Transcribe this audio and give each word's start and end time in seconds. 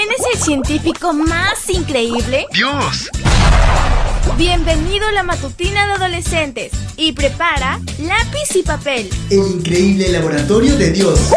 ¿Quién 0.00 0.12
es 0.18 0.34
el 0.34 0.40
científico 0.40 1.12
más 1.12 1.68
increíble? 1.68 2.46
¡Dios! 2.54 3.10
Bienvenido 4.38 5.06
a 5.06 5.12
la 5.12 5.22
matutina 5.22 5.86
de 5.88 5.92
adolescentes 5.92 6.72
y 6.96 7.12
prepara 7.12 7.78
lápiz 7.98 8.56
y 8.56 8.62
papel. 8.62 9.10
El 9.28 9.58
increíble 9.58 10.08
laboratorio 10.08 10.74
de 10.78 10.92
Dios. 10.92 11.32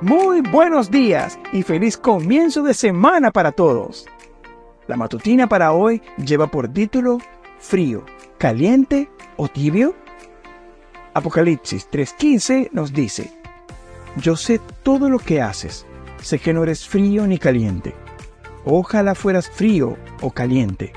Muy 0.00 0.40
buenos 0.40 0.90
días 0.90 1.38
y 1.52 1.62
feliz 1.62 1.96
comienzo 1.96 2.64
de 2.64 2.74
semana 2.74 3.30
para 3.30 3.52
todos. 3.52 4.04
La 4.88 4.96
matutina 4.96 5.48
para 5.48 5.72
hoy 5.72 6.02
lleva 6.16 6.48
por 6.48 6.66
título 6.66 7.18
Frío, 7.60 8.04
caliente 8.36 9.08
o 9.36 9.46
tibio. 9.46 9.94
Apocalipsis 11.14 11.88
3:15 11.92 12.70
nos 12.72 12.92
dice, 12.92 13.30
Yo 14.16 14.34
sé 14.34 14.60
todo 14.82 15.08
lo 15.08 15.20
que 15.20 15.40
haces, 15.40 15.86
sé 16.20 16.40
que 16.40 16.52
no 16.52 16.64
eres 16.64 16.88
frío 16.88 17.24
ni 17.28 17.38
caliente. 17.38 17.94
Ojalá 18.64 19.14
fueras 19.14 19.48
frío 19.48 19.96
o 20.20 20.32
caliente. 20.32 20.92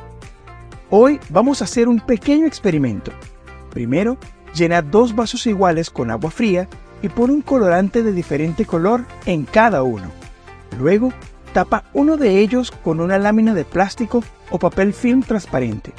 Hoy 0.89 1.19
vamos 1.29 1.61
a 1.61 1.65
hacer 1.65 1.87
un 1.87 1.99
pequeño 1.99 2.47
experimento. 2.47 3.11
Primero, 3.69 4.17
llena 4.55 4.81
dos 4.81 5.15
vasos 5.15 5.45
iguales 5.45 5.91
con 5.91 6.09
agua 6.09 6.31
fría 6.31 6.67
y 7.03 7.09
pon 7.09 7.29
un 7.29 7.41
colorante 7.41 8.01
de 8.01 8.11
diferente 8.11 8.65
color 8.65 9.05
en 9.27 9.45
cada 9.45 9.83
uno. 9.83 10.09
Luego, 10.79 11.13
tapa 11.53 11.83
uno 11.93 12.17
de 12.17 12.39
ellos 12.39 12.71
con 12.71 13.01
una 13.01 13.19
lámina 13.19 13.53
de 13.53 13.65
plástico 13.65 14.23
o 14.49 14.57
papel 14.57 14.93
film 14.93 15.21
transparente. 15.21 15.93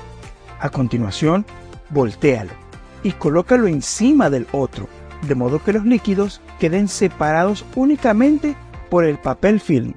A 0.58 0.70
continuación, 0.70 1.46
voltéalo 1.91 2.67
y 3.02 3.12
colócalo 3.12 3.66
encima 3.66 4.30
del 4.30 4.46
otro, 4.52 4.88
de 5.26 5.34
modo 5.34 5.62
que 5.62 5.72
los 5.72 5.84
líquidos 5.84 6.40
queden 6.58 6.88
separados 6.88 7.64
únicamente 7.74 8.56
por 8.90 9.05
el 9.05 9.18
papel 9.18 9.60
film. 9.60 9.94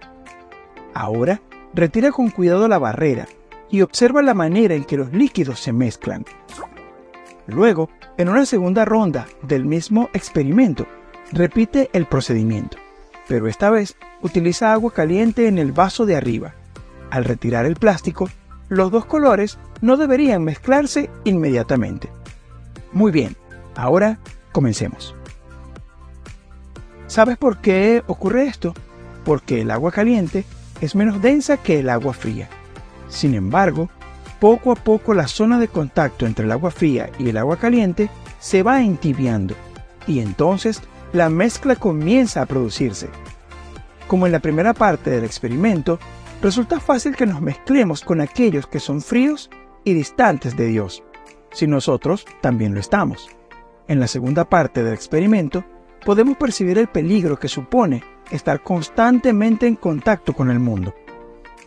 Ahora, 0.93 1.41
retira 1.73 2.11
con 2.11 2.29
cuidado 2.29 2.67
la 2.67 2.79
barrera 2.79 3.27
y 3.69 3.81
observa 3.81 4.21
la 4.21 4.33
manera 4.33 4.75
en 4.75 4.83
que 4.83 4.97
los 4.97 5.13
líquidos 5.13 5.59
se 5.59 5.73
mezclan. 5.73 6.25
Luego, 7.47 7.89
en 8.17 8.29
una 8.29 8.45
segunda 8.45 8.85
ronda 8.85 9.27
del 9.43 9.65
mismo 9.65 10.09
experimento, 10.13 10.85
repite 11.31 11.89
el 11.93 12.05
procedimiento, 12.05 12.77
pero 13.27 13.47
esta 13.47 13.69
vez 13.69 13.95
utiliza 14.21 14.73
agua 14.73 14.93
caliente 14.93 15.47
en 15.47 15.57
el 15.57 15.71
vaso 15.71 16.05
de 16.05 16.15
arriba. 16.15 16.53
Al 17.09 17.25
retirar 17.25 17.65
el 17.65 17.75
plástico, 17.75 18.29
los 18.69 18.91
dos 18.91 19.05
colores 19.05 19.57
no 19.81 19.97
deberían 19.97 20.43
mezclarse 20.43 21.09
inmediatamente. 21.23 22.09
Muy 22.93 23.11
bien, 23.11 23.35
ahora 23.75 24.19
comencemos. 24.51 25.15
¿Sabes 27.07 27.37
por 27.37 27.59
qué 27.59 28.03
ocurre 28.07 28.45
esto? 28.45 28.73
Porque 29.23 29.61
el 29.61 29.71
agua 29.71 29.91
caliente 29.91 30.45
es 30.81 30.95
menos 30.95 31.21
densa 31.21 31.57
que 31.57 31.79
el 31.79 31.89
agua 31.89 32.13
fría. 32.13 32.49
Sin 33.09 33.33
embargo, 33.33 33.89
poco 34.39 34.71
a 34.71 34.75
poco 34.75 35.13
la 35.13 35.27
zona 35.27 35.59
de 35.59 35.67
contacto 35.67 36.25
entre 36.25 36.45
el 36.45 36.51
agua 36.51 36.71
fría 36.71 37.09
y 37.19 37.29
el 37.29 37.37
agua 37.37 37.57
caliente 37.57 38.09
se 38.39 38.63
va 38.63 38.81
entibiando 38.81 39.55
y 40.07 40.19
entonces 40.19 40.81
la 41.13 41.29
mezcla 41.29 41.75
comienza 41.75 42.41
a 42.41 42.45
producirse. 42.45 43.09
Como 44.07 44.25
en 44.25 44.31
la 44.31 44.39
primera 44.39 44.73
parte 44.73 45.09
del 45.09 45.23
experimento, 45.23 45.99
resulta 46.41 46.79
fácil 46.79 47.15
que 47.15 47.25
nos 47.25 47.41
mezclemos 47.41 48.01
con 48.01 48.19
aquellos 48.19 48.67
que 48.67 48.79
son 48.79 49.01
fríos 49.01 49.49
y 49.83 49.93
distantes 49.93 50.57
de 50.57 50.67
Dios, 50.67 51.03
si 51.51 51.67
nosotros 51.67 52.25
también 52.41 52.73
lo 52.73 52.79
estamos. 52.79 53.29
En 53.87 53.99
la 53.99 54.07
segunda 54.07 54.45
parte 54.45 54.83
del 54.83 54.93
experimento, 54.93 55.63
podemos 56.05 56.37
percibir 56.37 56.77
el 56.77 56.87
peligro 56.87 57.37
que 57.37 57.47
supone 57.47 58.03
estar 58.31 58.63
constantemente 58.63 59.67
en 59.67 59.75
contacto 59.75 60.33
con 60.33 60.49
el 60.49 60.59
mundo. 60.59 60.93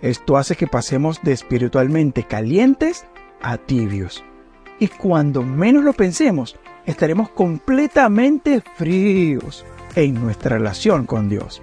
Esto 0.01 0.37
hace 0.37 0.57
que 0.57 0.67
pasemos 0.67 1.21
de 1.23 1.33
espiritualmente 1.33 2.25
calientes 2.25 3.07
a 3.43 3.59
tibios. 3.59 4.25
Y 4.79 4.89
cuando 4.89 5.43
menos 5.43 5.85
lo 5.85 5.93
pensemos, 5.93 6.57
estaremos 6.85 7.31
completamente 7.31 8.63
fríos 8.77 9.65
en 9.95 10.15
nuestra 10.15 10.59
relación 10.59 11.07
con 11.07 11.29
Dios. 11.29 11.63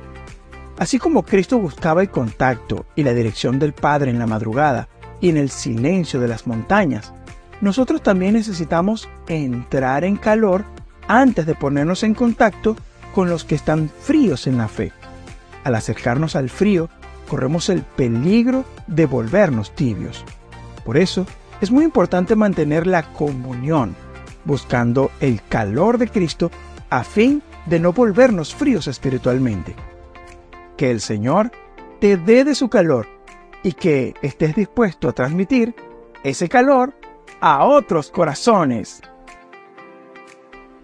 Así 0.78 0.98
como 0.98 1.24
Cristo 1.24 1.60
buscaba 1.60 2.02
el 2.02 2.10
contacto 2.10 2.86
y 2.96 3.04
la 3.04 3.14
dirección 3.14 3.60
del 3.60 3.74
Padre 3.74 4.10
en 4.10 4.18
la 4.18 4.28
madrugada 4.28 4.88
y 5.20 5.30
en 5.30 5.38
el 5.38 5.50
silencio 5.50 6.20
de 6.20 6.28
las 6.28 6.48
montañas, 6.48 7.14
nosotros 7.62 8.02
también 8.02 8.34
necesitamos 8.34 9.08
entrar 9.28 10.04
en 10.04 10.18
calor 10.18 10.66
antes 11.08 11.46
de 11.46 11.56
ponernos 11.56 12.04
en 12.04 12.14
contacto 12.14 12.76
con 13.14 13.30
los 13.30 13.44
que 13.44 13.56
están 13.56 13.90
fríos 13.90 14.48
en 14.48 14.58
la 14.58 14.68
fe. 14.68 14.92
Al 15.64 15.76
acercarnos 15.76 16.36
al 16.36 16.50
frío, 16.50 16.90
corremos 17.28 17.70
el 17.70 17.84
peligro 17.84 18.66
de 18.88 19.06
volvernos 19.06 19.76
tibios. 19.76 20.26
Por 20.84 20.98
eso, 20.98 21.26
es 21.62 21.70
muy 21.70 21.84
importante 21.84 22.36
mantener 22.36 22.88
la 22.88 23.04
comunión, 23.14 23.96
buscando 24.46 25.12
el 25.20 25.42
calor 25.44 26.00
de 26.00 26.08
Cristo 26.08 26.50
a 26.90 27.04
fin 27.04 27.44
de 27.68 27.80
no 27.80 27.94
volvernos 27.94 28.56
fríos 28.56 28.88
espiritualmente. 28.88 29.76
Que 30.76 30.90
el 30.90 31.00
Señor 31.00 31.52
te 32.00 32.18
dé 32.18 32.44
de 32.44 32.56
su 32.56 32.70
calor 32.70 33.08
y 33.62 33.74
que 33.74 34.16
estés 34.24 34.56
dispuesto 34.56 35.08
a 35.08 35.14
transmitir 35.14 35.76
ese 36.24 36.50
calor 36.50 36.96
a 37.42 37.66
otros 37.66 38.12
corazones. 38.12 39.02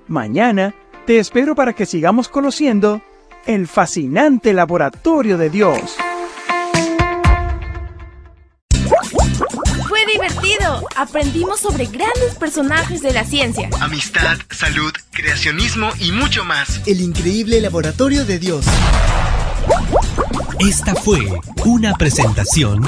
Mañana 0.08 0.74
te 1.06 1.20
espero 1.20 1.56
para 1.56 1.74
que 1.74 1.86
sigamos 1.86 2.28
conociendo 2.28 3.02
el 3.46 3.68
fascinante 3.68 4.54
laboratorio 4.54 5.38
de 5.38 5.50
Dios. 5.50 5.96
Fue 9.88 10.06
divertido. 10.12 10.86
Aprendimos 10.96 11.60
sobre 11.60 11.86
grandes 11.86 12.36
personajes 12.40 13.02
de 13.02 13.14
la 13.14 13.24
ciencia. 13.24 13.70
Amistad, 13.80 14.38
salud, 14.50 14.92
creacionismo 15.12 15.90
y 16.00 16.12
mucho 16.12 16.44
más. 16.44 16.82
El 16.88 17.02
increíble 17.02 17.62
laboratorio 17.62 18.26
de 18.26 18.40
Dios. 18.40 18.66
Esta 20.60 20.96
fue 20.96 21.20
una 21.66 21.94
presentación 21.94 22.88